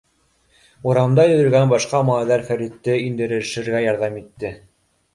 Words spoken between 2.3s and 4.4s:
Фәритте индерешергә ярҙам